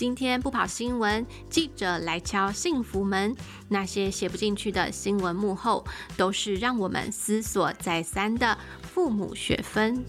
[0.00, 3.36] 今天不跑新闻，记者来敲幸福门。
[3.68, 5.84] 那些写不进去的新闻幕后，
[6.16, 10.02] 都是让我们思索再三的父母学分。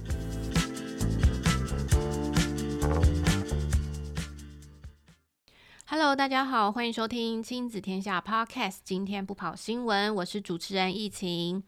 [5.86, 8.78] Hello，大家好，欢迎收听亲子天下 Podcast。
[8.86, 11.64] 今天不跑新闻，我是主持人易晴。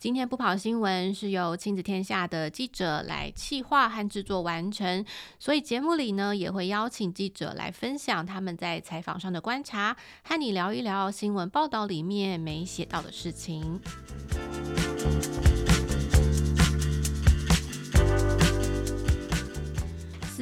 [0.00, 5.04] 今天不跑新闻是由亲子天下的记者来企划和制作完成，
[5.38, 13.78] 所以节目里呢也会邀请记者来分享他们在采访上的观察，和你聊一聊新闻报道里面没写到的事情。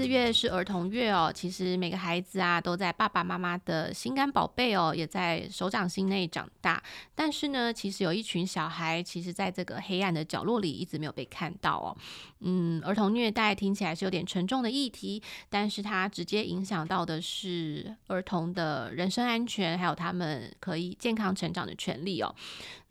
[0.09, 6.83] 月是儿童月哦，其实每个孩子啊都在爸爸妈妈的心肝宝贝哦，也在手掌心内长大。
[7.15, 11.97] 但是呢，其实有一群小孩，其实在这个黑暗的角落里一直没有被看到哦。
[12.41, 22.35] 嗯，儿童虐待听起来是有点沉重的议题，但是它直接影响到的是儿童的人身安全，还有他们可以健康成长的权利哦。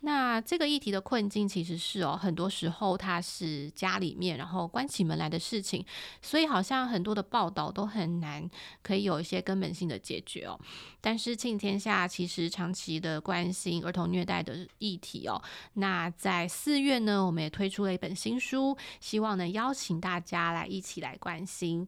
[0.08, 5.86] 那这个议题的困境其实是哦，很多时候它是家里面然后关起门来的事情，
[6.22, 8.50] 所以好像很多的报道都很难
[8.82, 10.58] 可以有一些根本性的解决哦。
[11.02, 15.42] 但是庆天下其实长期的关心儿童虐待的议题哦。
[15.74, 21.86] 那在四月呢，我们也推出了一本新书，希望能邀请大家来一起来关心。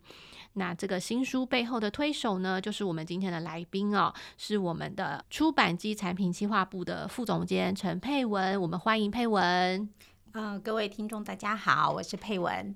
[0.54, 8.62] 那这个新书背后的推手呢，就是我们今天的来宾哦，是我们的出版及产品企划部的副总监陈佩文。
[8.62, 9.44] 我们欢迎佩文。
[10.34, 12.76] 嗯、呃，各位听众大家好，我是佩文。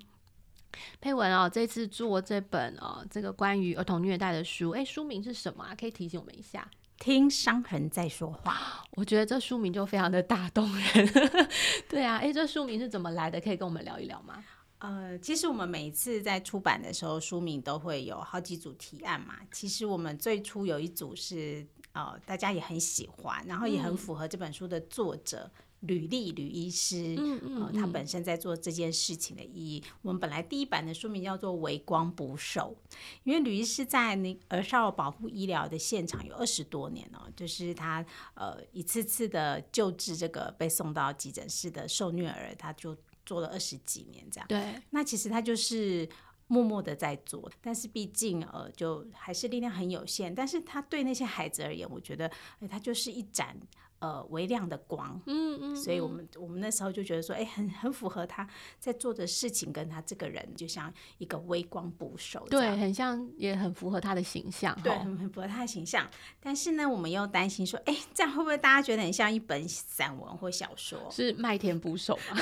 [1.02, 5.76] 佩文哦，这次做这本哦，这个关于儿童虐待的书，哎，书名是什么啊？
[5.80, 6.70] 可以提醒我们一下。
[7.00, 8.86] 听伤痕在说话。
[8.96, 11.10] 我觉得这书名就非常的打动人。
[11.90, 13.42] 对啊，哎，这书名是怎么来的？
[13.42, 14.44] 可以跟我们聊一聊吗？
[14.80, 19.36] 呃，其实我们每一次在出版的时候，书名都会有好几组提案嘛。
[19.52, 25.50] 其实我们最初有一组是呃，大家也很喜欢，然后也很符合这本书的作者
[25.80, 29.84] 吕立吕医师，嗯嗯，呃，他本身在做这件事情的意义。
[30.02, 32.76] 我们本来第一版的书名叫做《微光捕手》，
[33.24, 42.96] 因为吕医师在那儿少保护医疗的现场有二十多年哦，就是他呃一次次的救治这个被送到急诊室的受虐儿，他就。
[43.26, 46.06] 做了二十几年这样，对，那其实他就是
[46.48, 53.58] 默默的在做，但是毕竟呃，就还是力量很有限，但是他对那些孩子而言，我觉得，哎，他就是一盏。
[54.04, 58.46] 呃，微亮的光，嗯嗯，所以我们我们那时候就觉得说，哎、欸，很很符合他
[58.78, 66.06] 在做的事情，跟他这个人就像一个微光捕手，对，很像，也很符合他的形象，对，很很符合他的形象。
[66.42, 71.00] 但是呢，我们又担心说，哎、欸，这样会不会大家觉得很像一本散文或小说？
[71.10, 72.38] 是麦田捕手吗？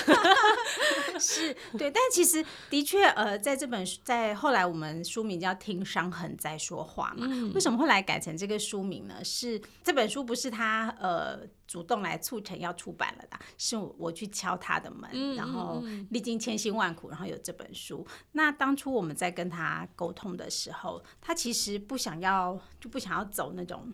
[1.19, 9.23] 是，对，但其实的确，呃，在这本书，在后来我们书名叫《听伤痕在说话》嘛，嗯、为什么后来改成这个书名呢？
[9.23, 11.50] 是这本书不是他，呃。
[11.67, 18.05] 主动来促成要出版了的，是我去敲他的门，嗯、然后历经千辛万苦，然后有这本书。
[18.33, 23.93] 那当初我们在跟他沟通的时候，他其实不想要，就不想要走那种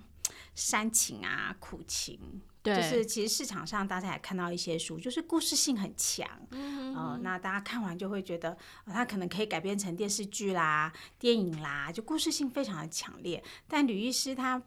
[0.55, 2.41] 煽情啊、苦情。
[2.63, 13.43] 对，就是其实市场上大家也看到一些书，就是故事性很强，嗯、呃，那大家看完就会觉得，呃，他可能可以改编成电视剧啦、电影啦，就故事性非常的强烈。
[13.67, 14.61] 但吕医师他。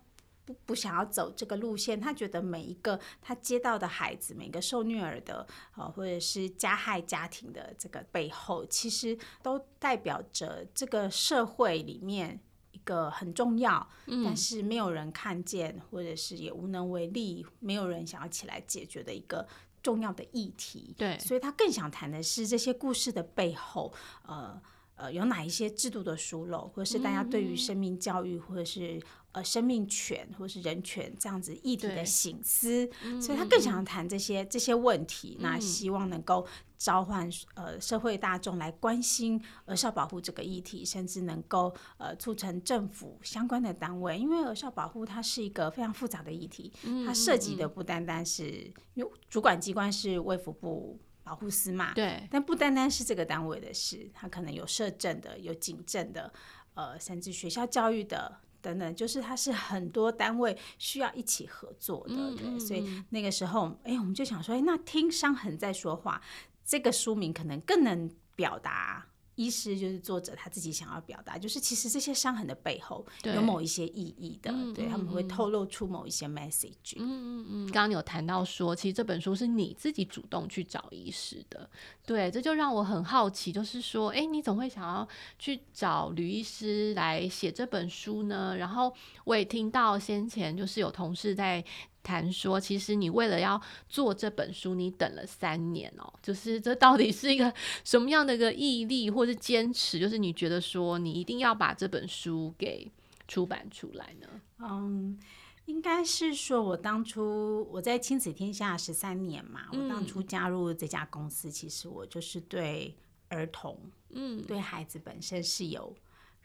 [0.67, 5.47] 不想要走这个路线，他觉得每一个他接到的孩子，每个受虐儿的，
[5.77, 12.41] 呃，或者是加害家庭的这个背后，其实都代表着这个社会里面
[12.73, 19.47] 一个很重要，嗯、但是没有人看见，或者是也无能为力，没有人想要起来解决的一个
[19.83, 20.95] 重要的议题。
[20.97, 23.93] 对，所以他更想谈的是这些故事的背后，
[24.27, 24.61] 呃
[24.97, 29.01] 呃，有哪一些制度的疏漏，或者是大家对于生命教育，或者是。
[29.33, 32.91] 呃，生命权或是人权这样子议题的醒思，
[33.23, 36.45] 所以他更想要谈这些这些问题，嗯、那希望能够
[36.77, 46.73] 召唤呃社会大众来关心儿少保护这个议题，甚至能够呃促成政府相关的单位，因为儿少保护它是一个非常复杂的议题，
[47.07, 56.33] 它涉及的不单单是因为主管机关是卫福部保护司嘛，对，但不单单是这个单位的事，它可能有社政的，有警政的，
[56.75, 58.41] 呃，甚至学校教育的。
[58.63, 66.21] 等等，就是它是很多单位需要一起合作的，嗯、对，所以那个时候，哎、欸，我们就想说，哎、欸，那听伤痕在说话，
[66.65, 69.07] 这个书名可能更能表达
[69.41, 76.97] 医师就是作者他自己想要表达，就是其实这些伤痕的背后有某一些意义的，对，对他们会透露出某一些 message。
[76.97, 77.67] 嗯嗯嗯。
[77.69, 81.71] 刚刚你有谈到说，其实这本书是你自己主动去找医师的，
[82.05, 85.09] 对，这就让我很好奇，就是说，哎，你总会想要
[85.39, 88.55] 去找吕医师来写这本书呢？
[88.59, 88.93] 然后
[89.25, 91.65] 我也听到先前就是有同事在。
[92.03, 96.13] 谈说，其实你为了要做这本书，你等了三年哦。
[96.23, 97.53] 就是这到底是一个
[97.85, 99.99] 什么样的一个毅力，或是坚持？
[99.99, 102.91] 就是你觉得说，你一定要把这本书给
[103.29, 104.27] 出版出来呢？
[104.59, 105.19] 嗯，
[105.67, 112.95] 应该是说，我当初我在亲子天下十三年嘛，我当初加入这家公司，其实我就是对
[113.29, 113.79] 儿童，
[114.11, 115.95] 嗯，对孩子本身是有。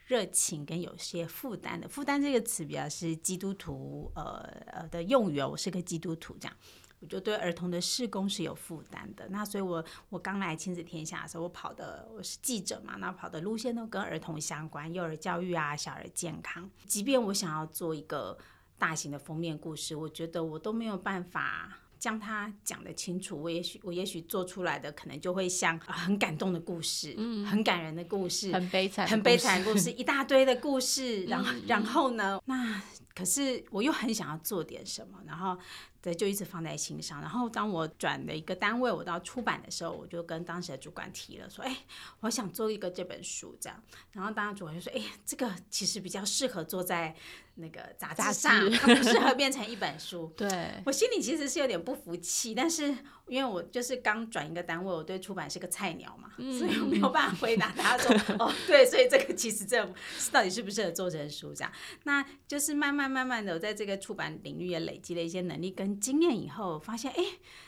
[0.06, 6.56] 热情跟有些负担的负担这个词比较是基督徒呃呃的用语哦，我是个基督徒这样，
[7.00, 9.28] 我就对儿童的事工是有负担的。
[9.30, 16.70] 那所以我我刚来亲子天下的时候，我跑的我是记者嘛，那跑的路线都跟儿童相关，幼儿教育啊，小儿健康。
[16.84, 18.38] 即便我想要做一个
[18.78, 21.80] 大型的封面故事，我觉得我都没有办法。
[21.98, 32.82] 将它讲得清楚，我也许我也许做出来的可能就会像很感动的故事，嗯，很感人的故事，很悲惨，很悲惨的故事，一大堆的故事，然后然后呢，那
[33.14, 35.58] 可是我又很想要做点什么，然后。
[36.06, 37.20] 对，就一直放在心上。
[37.20, 41.78] 然后当我转了一个单位，我到出版的时候，我就跟当时的主管提了，说：“哎，
[42.20, 43.82] 我想做一个这本书，这样。”
[44.14, 47.12] 然后当时主管就说：“哎，这个其实比较适合做在
[47.56, 50.32] 那个杂志上，它不适合变成一本书。
[50.38, 52.96] ”对，我心里其实是有点不服气，但是。
[53.28, 59.84] 因为我就是刚转一个单位，我对出版是个菜鸟嘛，嗯、所以我没有办法回答他说 哦，对，所以这个其实这
[60.30, 61.72] 到底适不适合做成书这样，
[62.04, 67.22] 那就是慢慢慢慢的我在这个出版领域也累积了一些能力跟经验以后，发现哎，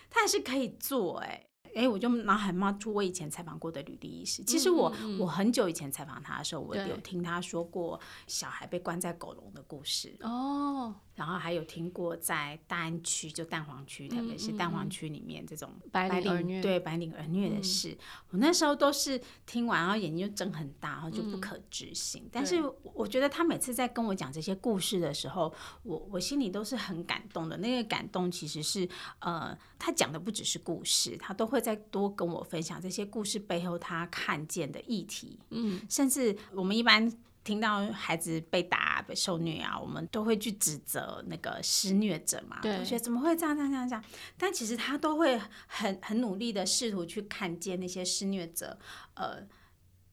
[0.08, 1.44] 他还是可以做哎。
[1.74, 4.42] 哎，我就脑海冒出我以前采访过的履历医师。
[4.42, 17.90] 其实我、嗯、我很久以前采访他的时候，我有听他说过小孩被关在狗笼的故事哦，然后还有听过在大安区就蛋黄区，特别是蛋黄区里面这种白领对白领儿虐的事。
[17.90, 17.98] 嗯、
[18.30, 22.24] 我那时候都是听完，然后眼睛就睁很大，然后就不可置信。
[22.24, 25.54] 嗯、但是我觉得他每次在跟我讲这些故事的时候，
[25.84, 27.56] 我我心里都是很感动的。
[27.58, 28.88] 那个感动其实是
[29.20, 31.68] 呃，他讲的不只是故事，他都会在。
[31.68, 37.06] 再多跟我分享这些故事背后他看见的议题，嗯，甚至我们一般
[37.48, 44.04] 听到孩子被打、被受虐啊，我们都会去指责那个施虐者嘛，对，觉得怎么会这样、这样、这样、这样？
[44.36, 48.78] 但其实他都会很、很努力的试图去看见那些施虐者，
[49.14, 49.46] 呃，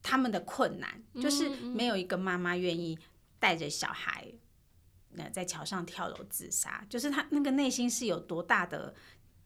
[0.00, 2.98] 他们的困难，就是没有一个妈妈愿意
[3.38, 4.32] 带着小孩，
[5.10, 8.94] 那在桥上跳楼自杀，就是他那个内心是有多大的。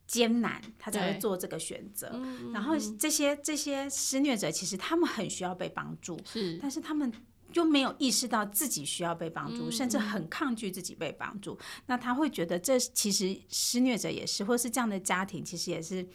[0.06, 2.10] 艰难，他才会做这个选择。
[2.14, 7.12] 嗯、然后这些这些施虐者，其实他们很需要被帮助，是，但是他们
[7.52, 11.58] 就没有意识到自己需要被帮助，嗯、甚至很抗拒自己被帮助。
[11.87, 16.08] 那他会觉得，这其实施虐者也是，或是这样的家庭，其实也是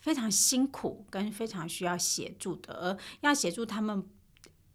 [0.00, 4.04] 非常辛苦跟非常需要协助的，而要协助他们。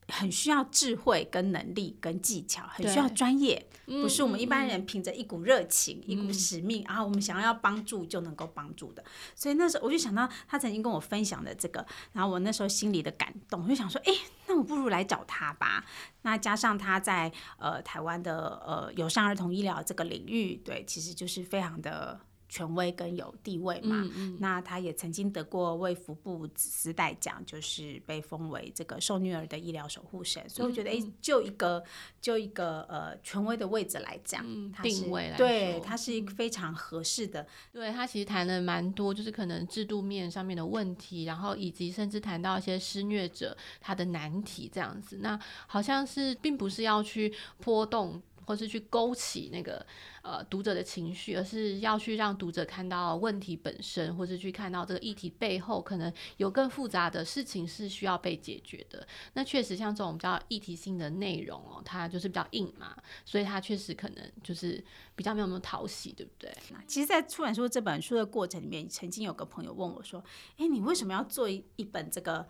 [0.10, 9.04] 很需要智慧、跟能力、跟技巧，很需要专业，不是我们一般人凭着一股热情、嗯、一股使命啊，我们想要帮助就能够帮助的。
[9.34, 14.14] 所以那时候我就想到他曾经跟我分享的这个，然后我那时候心里的感动，我就想说，哎，
[14.48, 15.86] 那我不如来找他吧。
[16.24, 22.20] 那加上他在呃台湾的呃友善儿童医疗这个领域，对，其实就是非常的。
[22.50, 30.42] 权威跟有地位嘛，嗯嗯、那他也曾经得过卫福部时代奖，就是被封为这个受虐儿的医疗守护神。
[30.44, 31.84] 嗯、所以我觉得，哎、欸，就一个
[32.22, 37.46] 就一个呃权威的位置来讲，嗯、定位来对，他是一个非常合适的。
[37.74, 45.20] 对，他其实谈了蛮多，就是可能制度面上面的问题，然后以及甚至谈到一些施虐者他的难题这样子。
[45.22, 48.22] 那好像是并不是要去波动。
[48.48, 49.86] 或是去勾起那个
[50.22, 59.06] 呃读者的情绪，而是要去让读者看到问题本身，或是去看到这个议题背后可能有更复杂的事情是需要被解决的。
[59.34, 64.82] 那确实像这种比较议题性的内容哦，它就是比较硬嘛，所以它确实可能就是
[65.14, 66.50] 比较没有那么讨喜，对不对？
[66.88, 70.24] 其实，在出版书这本书的过程里面，曾经有个朋友问我说
[70.56, 72.48] ：“诶，你为什么要做一一本这个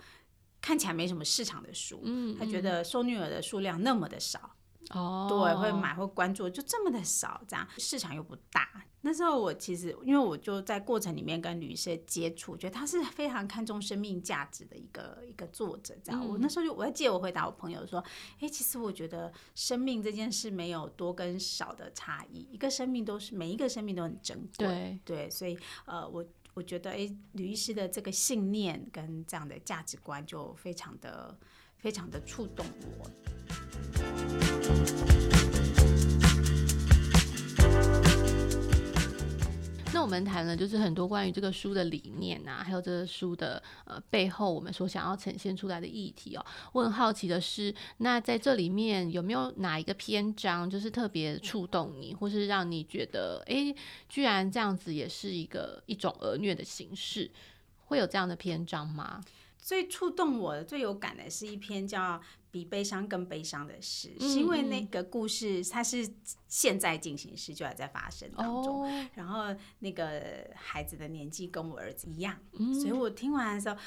[0.61, 2.03] 看起来没什么市场的书？”
[2.37, 4.56] 他觉得受虐儿的数量那么的少。
[4.91, 8.85] 哦，对，会买会关注，就这么的少，这样市场又不大。
[9.01, 15.95] 那时候我其实，因为我就在过程里面跟吕医师接触，觉得他是非常看重生命价值的一个一个作者。
[16.03, 18.03] 这样，嗯、我那时候就我在借我回答我朋友说，
[18.39, 24.67] 哎，其实我觉得生命这件事没有多跟少的差异，一个生命都是每一个生命都很珍贵。
[24.67, 31.37] 对对，所以呃，我我觉得哎，吕医师的这个信念跟这样的价值观就非常的。
[31.77, 32.65] 非常的触动
[32.99, 33.09] 我。
[39.93, 46.45] 那我们谈了就是很多关于这个书的理念啊，还有这个书的呃背后我们所想要呈现出来的议题哦。
[46.71, 53.73] 我很好奇的是，那在这里面有没有哪一个篇章就是特别触动你，或是让你觉得哎，
[54.07, 57.31] 居然这样子也是一个一种儿虐的形式，
[57.85, 59.23] 会有这样的篇章吗？
[59.57, 62.21] 最触动我的、最有感的是一篇叫。
[62.49, 66.09] 比悲伤更悲伤的事，嗯、是因为那个故事它是
[66.47, 68.83] 现在进行时，就还在发生当中。
[68.83, 73.77] 哦、然后那个孩子的年纪跟我儿子一样，嗯、所以我听完的时候，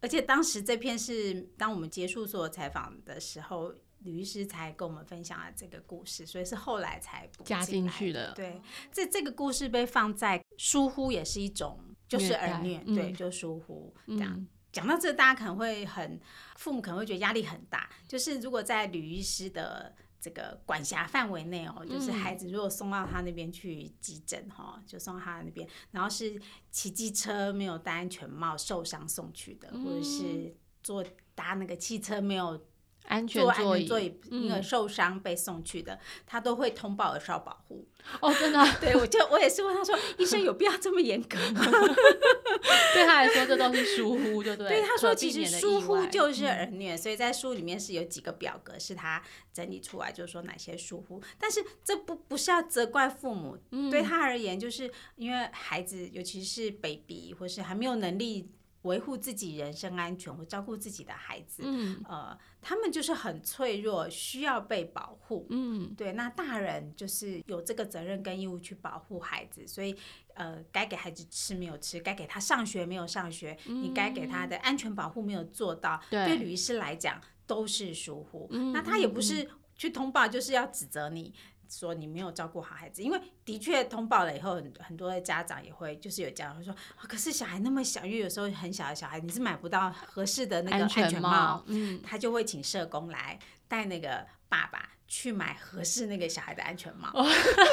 [0.00, 8.32] 而且当时这篇是当我们结束所有采访的时候，吕医师才跟我们分享了这个故事，所以是后来才补加进去的。
[8.32, 14.32] 对，这这个故事被放在疏忽也是一种，就是儿虐，嗯、对，就疏忽这样。
[14.34, 16.20] 嗯讲到这，大家可能会很，
[16.56, 17.88] 父母可能会觉得压力很大。
[18.06, 26.38] 就是如果在吕医师的这个管辖范围内哦，就是孩子如果送到他那边去急诊哈，就送到他那边，然后是
[26.70, 31.02] 骑机车没有戴安全帽受伤送去的，或者是坐
[31.34, 32.60] 搭那个汽车没有。
[33.08, 33.42] 安全
[33.86, 37.86] 座椅，因为受伤被送去的，嗯、他都会通报儿少保护。
[38.20, 38.64] 哦，真的？
[38.80, 41.60] 对，我就我也是问他说，医生有必要这么严格吗？
[42.94, 44.68] 对他来说，这都是疏忽，就对。
[44.68, 49.22] 对，他说，其实疏忽就是儿虐，嗯、所以在书里面是有几个表格，是他
[49.52, 51.20] 整理出来，就是说哪些疏忽。
[51.38, 58.50] 但是这不不是要责怪父母，嗯、对他而言，就是因为孩子，尤其是 baby 或是还没有能力。
[58.86, 66.12] 维护自己人身安全或照顾自己的孩子，嗯，呃，他们就是很脆弱，需要被保护，嗯，对。
[66.12, 69.94] 那大人就是有这个责任跟义务去保护孩子，所以，
[70.34, 78.48] 呃，该给孩子吃没有吃，该给他上学没有上学，嗯，你该给他的安全保护没有做到，对，对吕医师来讲都是疏忽。
[78.50, 81.34] 嗯，那他也不是去通报，就是要指责你。
[81.68, 94.95] 说你没有照顾好孩子，因为的确通报了以后，很很多的家长也会，就是有家长会说，可是小孩那么小，因为有时候很小的小孩你是买不到合适的那个安全帽，嗯，他就会请社工来带那个爸爸。
[95.08, 97.10] 去买合适那个小孩的安全帽，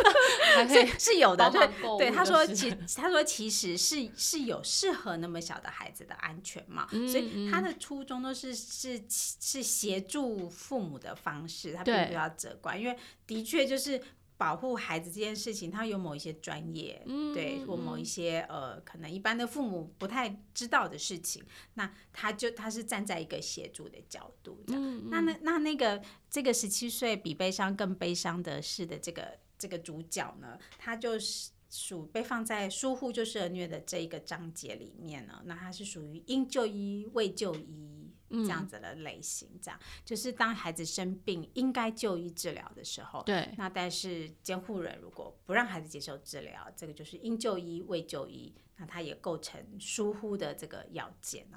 [0.70, 2.12] 是是有的，对对。
[2.12, 14.02] 他说其 他说其实是是有适合那么小的孩子的安全帽，所以他的初衷都是是是协助父母的方式，他并不要责怪，因为的确就是。
[14.44, 21.42] 保护孩子这件事情，他有某一些专业，嗯、对，或某一些呃，可能一般的父母不太知道的事情，
[21.76, 24.84] 那他就他是站在一个协助的角度这样。
[24.84, 38.03] 嗯、那那那那个这个十七岁比悲伤更悲伤的事的这个这个主角呢，他就是属被放在疏忽就是儿虐的这一个章节里面呢，那他是属于应就医未就医。
[38.34, 51.48] 这样子的类型，这样就是当孩子生病应该就医治疗的时候，对，那但是监护人如果不让孩子接受治疗，这个就是应就医未就医，那他也构成疏忽的这个要件。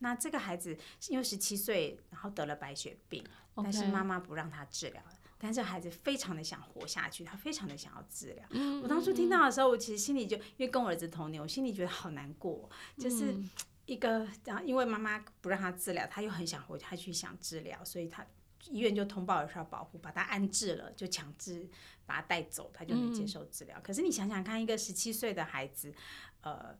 [0.00, 0.76] 那这个孩子
[1.08, 3.24] 因为十七岁，然后得了白血病.
[3.56, 5.00] 但是妈妈不让他治疗，
[5.38, 8.44] 但是孩子非常的想活下去，他非常的想要治疗。
[8.50, 13.30] 嗯，我当初听到的时候，我其实心里就因为跟我儿子同年，我心里觉得好难过，就是。
[13.30, 13.50] 嗯
[13.86, 18.26] 一个，然后因为妈妈不让他治疗，他又很想回，他去想治疗，所以他
[18.70, 21.68] 医院就通报有效保护，把他安置了，就强制
[22.06, 23.78] 把他带走，他就能接受治疗。
[23.78, 25.94] 嗯、可是你想想看，一个十七岁的孩子，
[26.40, 26.74] 呃，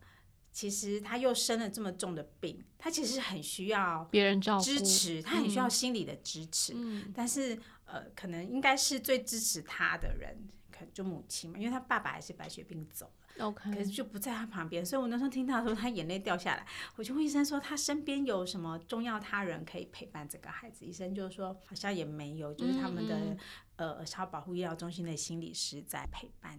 [0.50, 6.72] 其实他又生了这么重的病，他其实很需要别人照顾支持，他很需要心理的支持。
[6.74, 13.12] 嗯、但是呃，可能应该是最支持他的人，可能就母亲嘛，因为他爸爸还是白血病走。
[13.38, 20.84] OK，可是就不在他旁边，所以我那时候听到说他眼泪掉下来，我就问医生说他身边有什么重要他人可以陪伴这个孩子？
[20.84, 23.38] 医生就说好像也没有，就是他们的嗯嗯
[23.76, 26.58] 呃儿少保护医疗中心的心理师在陪伴，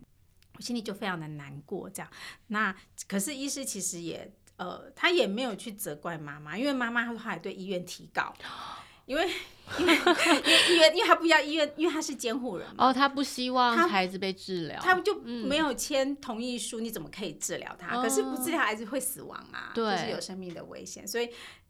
[0.58, 1.90] 我心里就非常的难过。
[1.90, 2.12] 这样，
[2.48, 2.76] 那
[3.08, 8.34] 可是医师其实也呃他也没有去责怪妈妈，因为妈妈后来对医院提告。
[9.06, 9.28] 因为
[9.80, 10.14] 因为因为
[10.70, 12.88] 医院，因为他不要医院，因为他是监护人嘛。
[12.88, 17.96] 哦，他不希望孩子被治疗，他就没有签同意书，你怎么可以治疗他？
[17.98, 21.30] 嗯、可是不治疗孩子会死亡啊，就是有生命的危险，所以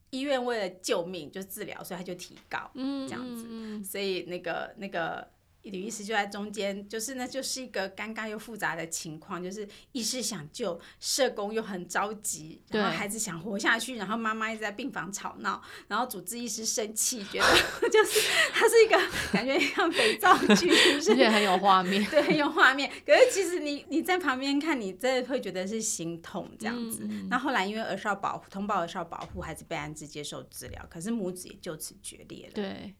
[0.09, 5.25] 医院为了救命就治疗，所以他就提高，嗯，这样子，所以那个那个
[5.71, 17.47] 吕医师就在中间，就是那就是一个尴尬又复杂的情况，就是医师想救，社工又很着急，然后孩子想活下去，然后妈妈一直在病房吵闹，然后主治医师生气，觉得
[17.89, 18.19] 就是
[18.53, 18.97] 他是一个
[19.33, 21.11] 感觉像肥皂剧，是不是？
[21.11, 22.91] 而且很有画面，对，很有画面。
[23.05, 27.07] 可是其实你你在旁边看，你真的会觉得是心痛这样子。
[27.09, 32.53] 嗯、那后来因为儿少保护通报儿少保护，孩子被安置接受治疗，可是母子也就此决裂了。
[32.53, 32.93] 对。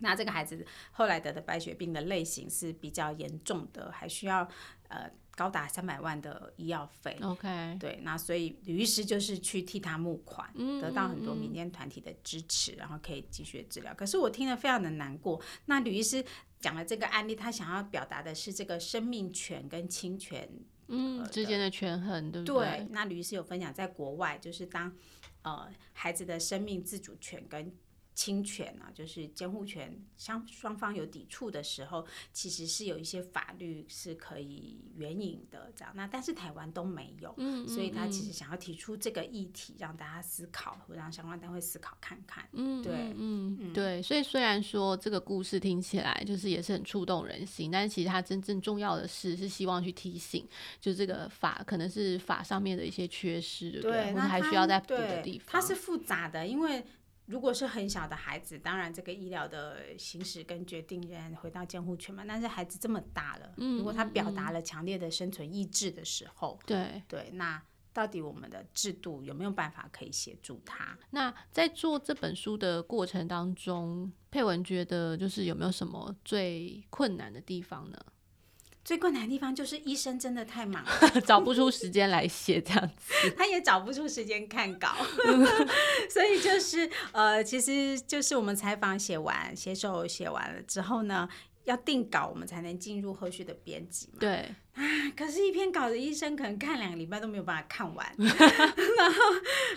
[0.00, 4.48] 那这个孩子后来得的白血病的类型是比较严重的，还需要
[4.88, 7.18] 呃高达三百万的医药费。
[7.22, 10.50] OK，对，那所以吕医师就是去替他募款，
[10.80, 13.92] 得到很多民间团体的支持，然后可以继续治疗。
[13.94, 15.40] 可是我听了非常的难过。
[15.66, 16.24] 那吕医师
[16.58, 20.48] 讲了这个案例，他想要表达的是这个生命权跟侵权
[20.88, 22.66] 嗯之间的权衡，对不对？
[22.66, 22.86] 对。
[22.90, 24.90] 那吕医师有分享，在国外就是当
[25.42, 27.72] 呃孩子的生命自主权跟
[28.16, 35.92] 侵权啊，就是监护权相双方有抵触的时候，其实是有一些法律是可以援引的，这样。
[35.94, 42.48] 那但是台湾都没有，嗯，所以他其实想要提出这个议题，让大家思考，或让相关单位思考看看。
[42.52, 44.00] 嗯，对，嗯，嗯对。
[44.00, 50.48] 所以虽然说这个故事听起来就是也是很触动人心，但是其实它真正重要的事是希望去提醒，
[50.80, 54.14] 就这个法可能是法上面的一些缺失，对不对？
[54.14, 55.48] 或者还需要再补的地方。
[55.48, 56.82] 它是复杂的，因为。
[57.26, 62.24] 如果是很小的孩子，当然这个医疗的行使跟决定人回到监护权嘛。
[62.26, 67.60] 但是孩子这么大了，如果他表达了强烈的生存意志的时候，对、嗯、对，那
[67.92, 70.96] 到底我们的制度有没有办法可以协助他？
[71.10, 77.98] 那在做这本书的过程当中，佩文觉得就是有没有什么最困难的地方呢？
[78.86, 84.94] 最困难的地方就是医生真的太忙了， 找不出时间来写这样子， 他也找不出时间看稿，
[86.08, 91.28] 所以就是呃，其实就是我们采访写完，写手写完了之后呢，
[91.64, 94.18] 要定稿，我们才能进入后续的编辑嘛。
[94.20, 94.54] 对。
[94.76, 94.82] 啊，
[95.16, 99.24] 可是，一篇稿的医生可能看两个礼拜都没有办法看完，然后，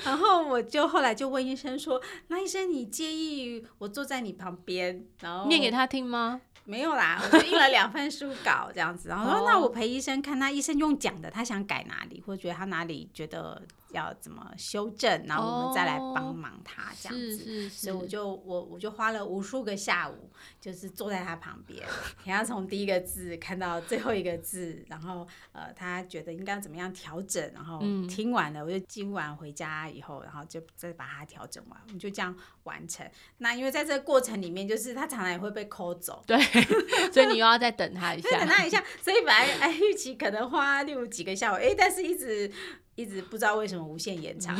[0.04, 20.30] 然后我就后来就问医生说：“那医生，你介意我坐在你旁边，然后念给他听吗？”没有啦， 我就印了两份书稿这样子，然后说：“那我陪医生看，他医生用讲的，他想改哪里，或者觉得他哪里觉得。”要怎么修正，然后我们再来帮忙他这样子，是是是，所以我就我我就花了无数个下午，
[20.62, 21.88] 就是坐在他旁边，
[22.24, 33.10] 给他从第一个字看到最后一个字，然后呃他觉得应该怎么样调整，然后听完了，我就今晚回家以后，然后就再把它调整完，我们就这样完成。
[33.40, 36.38] 那因为在这个过程里面，就是他常常也会被抠走，对，
[37.12, 42.52] 所以你又要再等他一下，等他一下，所以本来哎预期可能花六几个下午，哎，但是一直。
[43.00, 44.54] 一直不知道为什么无限延长，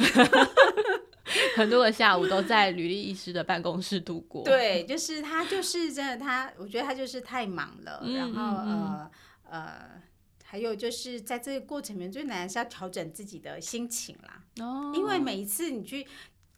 [1.58, 4.46] 很多个下午都在履历医师的办公室度过。
[4.46, 8.00] 对，就是他，就是真的，他我觉得他就是太忙了。
[8.02, 9.12] 嗯、然后呃
[9.50, 10.02] 呃，
[10.46, 14.42] 还有就是在这个过程里面最难是要调整自己的心情啦。
[14.64, 16.08] 哦，因为每一次你去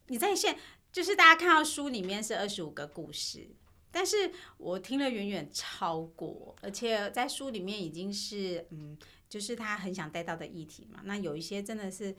[0.06, 0.56] 你在线，
[0.92, 3.50] 就是大家看到书里面是二十五个故事，
[3.90, 8.96] 但是我听了远远超过，而且在书里面已经是嗯。
[9.32, 12.14] 就是他很想带到的议题嘛，那有一些真的是，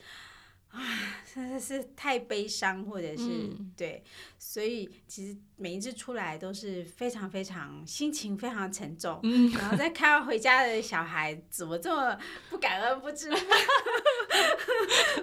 [0.70, 0.81] 啊，
[1.35, 4.03] 真的是太悲伤，或者是、嗯、对，
[4.38, 13.29] 所以其实每一次出来都是非常非常心情非常沉重，嗯、然后再看到回家的小孩怎么这么不感恩不知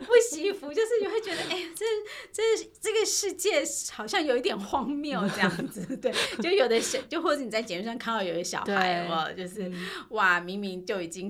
[0.05, 1.83] 不惜福，就是你会觉得，哎、欸，这
[2.31, 2.43] 这
[2.79, 11.27] 这个世界好像有一点荒谬这样子，对，就有的小，就或者你在节目上看到有的小孩，哇，就是、嗯、哇，明明就已经。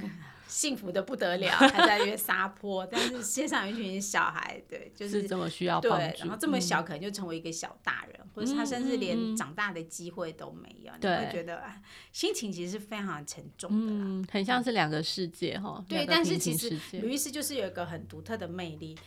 [0.50, 11.64] 幸福的不得了， 还在约撒泼，但是街上有一群小孩，对，就是，是这么需要，对，然后这么小可能就成为一个小大人，嗯、或者他甚至连长大的机会都没有，嗯、你会觉得
[12.12, 15.86] 心情其实是非常沉重的，嗯，很像是两个世界哈。
[15.88, 18.98] 对，但是其实吕医师就是有一个很独特的魅力，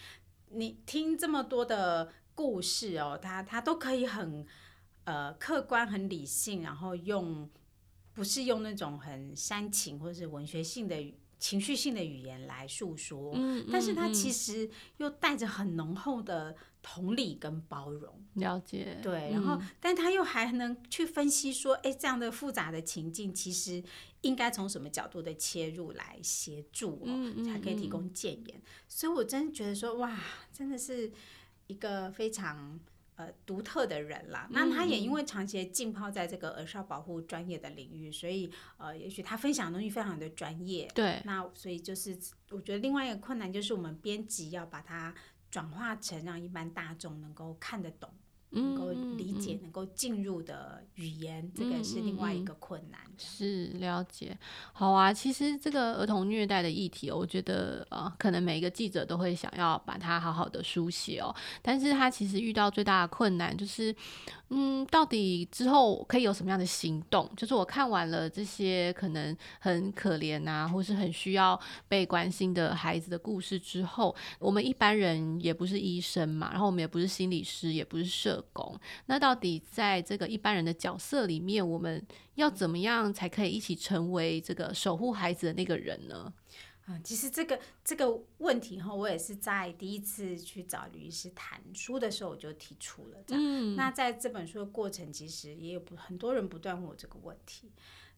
[0.51, 4.47] 你听这么多的故事哦，他他都可以很
[5.05, 7.51] 呃客观、很理性，然后用
[8.13, 11.19] 不是用那种很煽情或者是文学性的语。
[11.43, 23.83] 情绪性的语言来诉说，嗯，但是他其实又带着很浓厚的同理跟包容，了解，对，然后，但他又还能去分析说，哎，这样的复杂的情境，其实
[24.21, 28.63] 应该从什么角度的切入来协助，哦，才可以提供建言。
[28.87, 30.17] 所以我真的觉得说，哇，
[30.53, 31.11] 真的是
[31.67, 32.79] 一个非常。
[33.23, 40.91] 呃，独特的人啦，那他也因为长期浸泡在这个儿少保护专业的领域，所以呃，也许他分享的东西非常的专业。
[40.95, 42.19] 对，那所以就是
[42.51, 45.15] 我觉得另外一个困难就是我们编辑要把它
[45.51, 48.11] 转化成让一般大众能够看得懂
[48.53, 53.01] 能够理解、能够进入的语言，这个是另外一个困难。
[53.19, 54.37] 是了解，
[54.73, 55.12] 好啊。
[55.12, 61.33] 其实这个儿童虐待的议题，我觉得呃，可能每一个记者都会想要把它好好的书写哦。
[61.61, 63.95] 但是他其实遇到最大的困难就是，
[64.49, 67.31] 嗯，到底之后可以有什么样的行动？
[67.37, 78.79] 就是我看完了这些可能很可怜啊，或是很需要被关心的孩子的故事之后，我们一般人也不是医生嘛，然后我们也不是心理师，也不是社工。
[79.07, 86.33] 那到底在这个一般人的角色里面，我们要怎么样才可以一起成为这个守护孩子的那个人呢？
[86.87, 93.43] 啊，其实这个这个问题哈，我也是在第一次去找吕医师谈书的时候，我就提出了这样。
[93.45, 97.71] 嗯，那在这本书的过程，其实也有不很多人不断问我这个问题。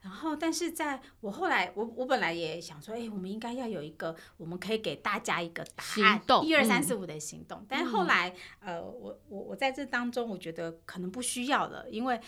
[0.04, 7.58] 然后，但是在我后来，我我本来也想说，哎，我们应该要有一个，我们可以给大家一个答案，一二三四五的行动。
[7.60, 12.20] 嗯、但是后来，呃，我我我在这当中，我觉得可能不需要了，因为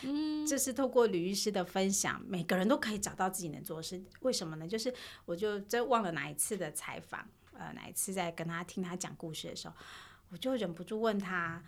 [0.48, 4.02] 这是透过吕医师的分享，每个人都可以找到自己能做的事。
[4.20, 4.66] 为什么呢？
[4.66, 4.90] 就是
[5.26, 9.74] 我就真忘了哪一次的采访，呃，哪一次在跟他听他讲故事的时候，
[10.30, 11.62] 我就忍不住问他。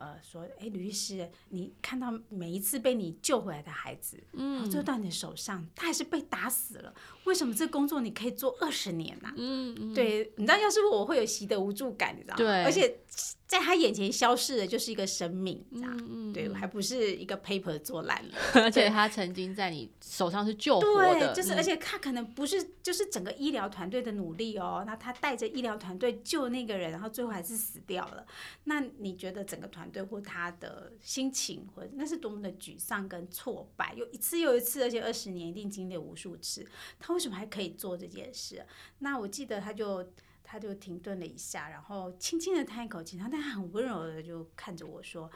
[0.00, 9.30] 呃，说，哎，吕医师，你看到每一次被你救回来的孩子，嗯，就到你的手上，他还是被打死了，为什么这工作你可以做二十年呢？
[9.36, 12.38] 嗯嗯，对，你知道，要是我会有习得无助感，你知道吗？
[12.38, 12.98] 对，而且。
[13.50, 18.34] 在他眼前消失的，就是一个生命，这样、嗯、对，还不是一个 paper 做烂了。
[18.62, 24.84] 而且他曾经在你手上是救活的，对，就是，而且他可能不是，就是整个医疗团队的努力哦。
[24.86, 28.24] 那他带着医疗团队救那个人，然后最后还是死掉了。
[28.62, 33.92] 那你觉得整个团队或他的心情，或那是多么的沮丧跟挫败？
[33.96, 36.64] 又一次又一次，而且二十年一定经历无数次，
[37.00, 38.64] 他为什么还可以做这件事？
[39.00, 40.08] 那我记得他就。
[40.50, 45.30] 他就停顿了一下，然后轻轻的叹一口气，然后他很温柔的就看着我说：“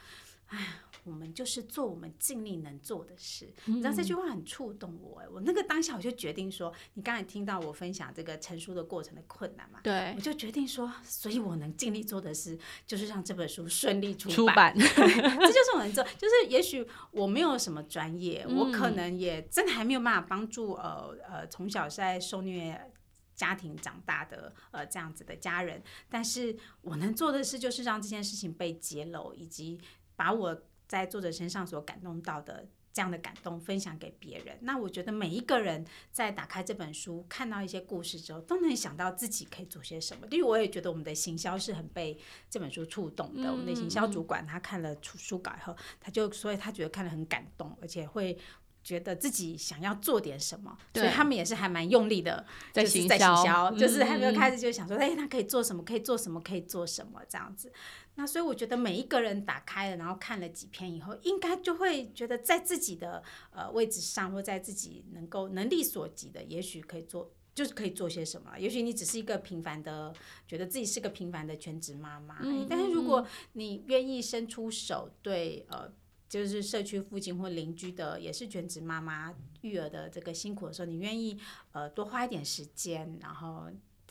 [0.50, 3.48] 哎，我们就是做我们尽力能做的事。
[3.66, 14.34] 嗯”你知道这句话很触动我，哎，我那个当下我就决定说：“你刚才听到我分享这个成书的过程的困难嘛？”对，我就决定说，所以我能尽力做的事，就是让这本书顺利出版。
[14.34, 22.90] 出版这就是我能做，就是也许我没有什么专业，嗯、我可能也真的还没有办法帮助呃呃从小在受虐。
[23.34, 29.80] 家庭长大的呃这样子的家人，但是我能做的事就是让这件事情被揭露，以及
[30.16, 34.56] 把我在作者身上所感动到的这样的感动分享给别人。
[34.60, 40.26] 那我觉得每一个人在打开这本书，看到一些故事之后，都能想到自己可以做些什么。
[40.30, 42.16] 因为我也觉得我们的行销是很被
[42.48, 43.50] 这本书触动的。
[43.50, 48.38] 我们的行销主管他看了出书稿以后，他就所以他觉得看了很感动，而且会。
[48.84, 52.44] 觉得自己想要做点什么，所以他们也是还蛮用力的，
[52.74, 55.82] 就是在行销，就是还没有开始就想说，哎，他可以做什么？
[55.82, 56.38] 可以做什么？
[56.40, 57.22] 可以做什么？
[57.26, 57.72] 这样子。
[58.16, 68.56] 那所以我觉得每一个人打开了，然后看了几篇以后，应该就会觉得在自己的呃位置上，或在自己能够能力所及的，也许可以做，就是可以做些什么。
[68.58, 70.12] 也许你只是一个平凡的，
[70.46, 72.36] 觉得自己是个平凡的全职妈妈，
[72.68, 75.90] 但是如果你愿意伸出手，对呃。
[76.34, 81.38] 就是社区附近或邻居的，也是全职妈妈育儿的这个辛苦的时候，你愿意
[81.70, 83.68] 呃多花一点时间，然后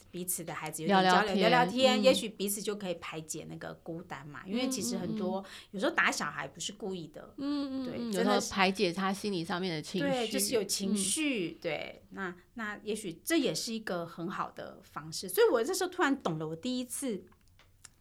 [0.09, 4.41] 彼此的孩子有点交流聊聊天，也许彼此就可以排解那个孤单嘛。
[4.47, 15.27] 因为其实很多有时候打小孩不是故意的，嗯嗯，对，真的排解他心理上面的情绪，对，就是有情绪，对，那那也许这也是一个很好的方式。
[15.27, 17.25] 所以我这时候突然懂了，我第一次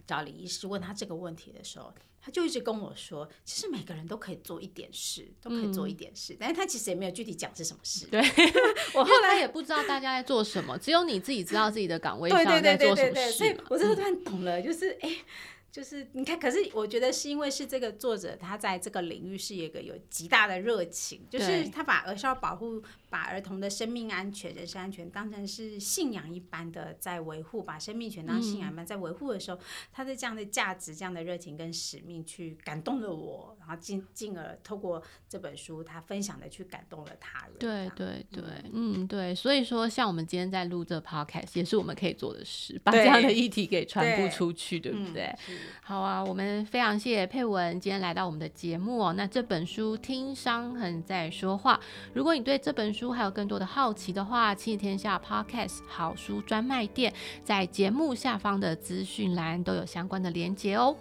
[0.07, 1.93] 找李医师问他这个问题的时候。
[2.25, 8.07] 他就一直跟我说，其实每个人都可以做一点事，都可以做一点事，嗯、但是他其实也没有具体讲是什么事。
[8.07, 8.21] 对，
[8.95, 13.33] 我后来也不知道大家在做什么，只有你自己知道自己的岗位上在做什么事。
[13.33, 15.09] 所以我这时候突然懂了，就是哎。
[15.09, 15.25] 欸
[15.73, 29.59] 就是你看，可是我觉得是因为是这个作者他在这个领域是一个有极大的热情，就是他把儿少保护、把儿童的生命安全、人身安全当成是信仰一般的在维护，把生命权当信仰一般在维护的时候，
[29.91, 37.57] 他的这样的价值、这样的热情跟使命去感动了我，然后进进而透过这本书他分享的去感动了他人。
[37.59, 38.43] 对对对，
[38.75, 45.35] 嗯对，所以说像我们今天在录这 podcast 也是我们可以做的事，把这样的议题给传播出去，对，对不对？
[45.83, 49.13] 好啊，我们非常谢谢佩文今天来到我们的节目哦。
[49.15, 51.75] 那这本书《听伤痕在说话》，
[52.15, 57.13] 如果你对这本书还有更多的好奇的话，亲子天下 Podcast 好书专卖店
[57.45, 60.97] 在节目下方的资讯栏都有相关的连接哦。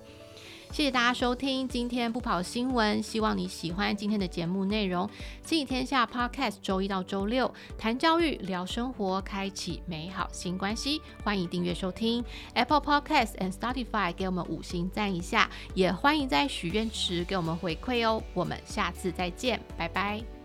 [0.71, 5.07] 谢谢大家收听今天不跑新闻，希望你喜欢今天的节目内容。
[5.43, 11.01] 亲子天下 Podcast 周一到周六谈教育、聊生活，开启美好新关系。
[11.25, 18.23] 欢迎订阅收听 Apple Podcasts and Spotify，给我们五星赞一下，也欢迎在许愿池给我们回馈哦。
[18.33, 20.40] 我们下次再见，拜拜。